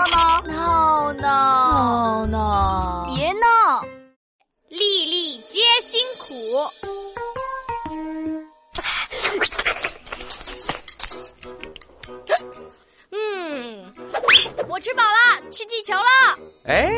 [0.00, 3.84] 闹闹，闹闹闹闹，别闹！
[4.68, 6.70] 粒粒皆辛苦。
[13.10, 13.92] 嗯，
[14.68, 16.38] 我吃饱了，去地球了。
[16.66, 16.90] 哎，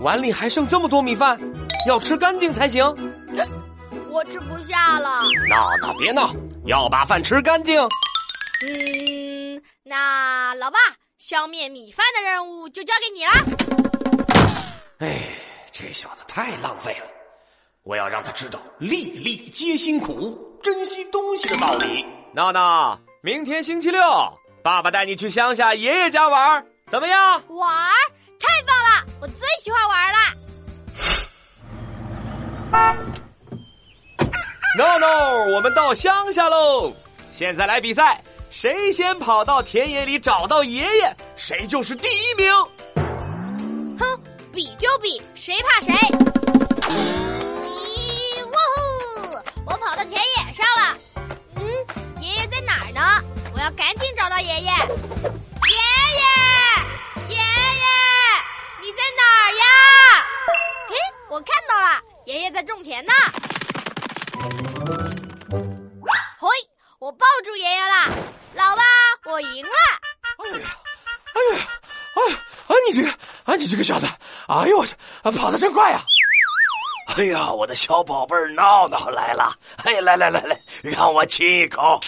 [0.00, 1.38] 碗里还剩这么多米饭，
[1.86, 2.84] 要吃干净才行。
[4.10, 5.22] 我吃不下了。
[5.48, 6.34] 闹闹别闹，
[6.66, 7.80] 要把饭吃干净。
[8.66, 10.78] 嗯，那老爸，
[11.26, 13.32] 消灭米饭的任务就交给你了。
[14.98, 15.22] 哎，
[15.72, 17.06] 这小子太浪费了，
[17.82, 22.04] 我要让他知道粒粒皆辛苦、珍惜东西的道理。
[22.34, 24.02] 闹闹，明天星期六，
[24.62, 27.42] 爸爸带你去乡下爷爷家玩，怎么样？
[27.48, 27.94] 玩儿，
[28.38, 29.06] 太棒了！
[29.22, 30.18] 我最喜欢玩了。
[34.76, 36.92] 闹闹，我们到乡下喽！
[37.32, 38.22] 现在来比赛，
[38.56, 42.52] 谁先跑到田野里找到爷爷，谁就是第一名。
[43.98, 44.20] 哼，
[44.52, 45.92] 比就比，谁怕谁！
[46.88, 49.34] 咦，呜呼！
[49.66, 50.96] 我跑到田野上了。
[51.56, 51.62] 嗯，
[52.20, 53.00] 爷爷在哪儿呢？
[53.52, 54.60] 我要赶紧找到爷爷。
[54.60, 54.70] 爷
[56.14, 56.22] 爷，
[57.30, 57.84] 爷爷，
[58.80, 59.64] 你在哪儿呀？
[60.88, 60.94] 嘿，
[61.28, 63.12] 我看到了，爷爷在种田呢。
[69.34, 69.72] 我赢了。
[70.38, 70.76] 哎呀，
[71.34, 71.66] 哎呀，
[72.14, 72.34] 哎
[72.68, 72.74] 啊！
[72.88, 73.10] 你这个
[73.44, 74.06] 啊，你这个小子，
[74.46, 74.86] 哎呦，
[75.32, 76.00] 跑得真快呀！
[77.16, 79.52] 哎呀，我的小宝贝儿闹闹来了！
[79.78, 82.00] 哎，来来来来，让我亲一口。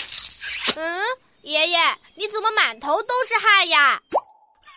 [0.76, 1.02] 嗯，
[1.42, 1.78] 爷爷，
[2.14, 4.00] 你怎么满头都是汗呀？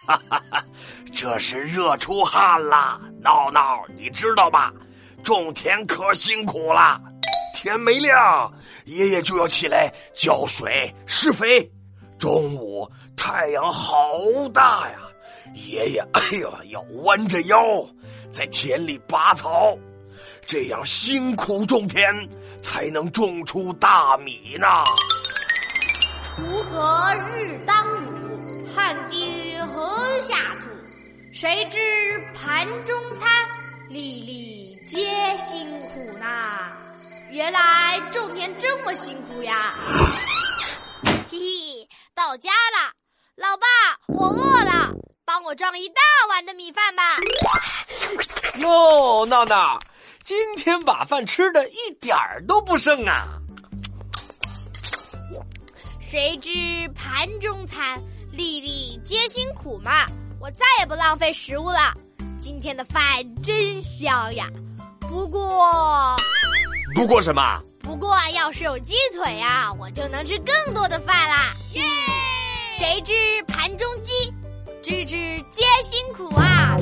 [0.07, 0.65] 哈哈哈，
[1.13, 2.99] 这是热出汗了。
[3.21, 4.73] 闹闹，你知道吧？
[5.23, 6.99] 种田可辛苦了，
[7.53, 8.51] 天没亮，
[8.85, 11.69] 爷爷就要起来浇水施肥。
[12.19, 14.19] 中午太阳好
[14.53, 14.99] 大呀，
[15.55, 17.57] 爷爷哎呀要弯着腰
[18.29, 19.75] 在田里拔草，
[20.45, 22.13] 这样辛苦种田
[22.61, 24.67] 才能种出大米呢。
[26.37, 30.67] 锄禾日当午，汗滴禾下土。
[31.31, 31.79] 谁知
[32.35, 33.27] 盘中餐，
[33.87, 36.73] 粒粒皆辛苦呐。
[37.31, 39.53] 原来种田这么辛苦呀！
[41.31, 42.91] 嘿嘿，到家了，
[43.35, 43.67] 老爸，
[44.07, 44.91] 我饿了，
[45.23, 47.03] 帮我装一大碗的米饭吧。
[48.55, 49.79] 哟，闹闹，
[50.23, 53.27] 今天把饭吃的一点儿都不剩啊！
[55.99, 56.49] 谁知
[56.95, 58.01] 盘中餐，
[58.31, 60.07] 粒粒皆辛苦嘛。
[60.41, 61.93] 我再也不浪费食物了。
[62.39, 63.01] 今天的饭
[63.43, 64.47] 真香呀！
[64.99, 66.17] 不过，
[66.95, 67.61] 不过什么？
[67.89, 71.55] 不过要是有鸡腿呀，我就能吃更多的饭啦！
[71.73, 71.81] 耶！
[72.77, 73.11] 谁知
[73.47, 74.31] 盘中鸡，
[74.83, 75.15] 只知
[75.49, 76.77] 皆辛苦啊！